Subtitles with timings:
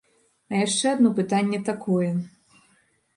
[0.53, 2.09] А яшчэ адно пытанне такое.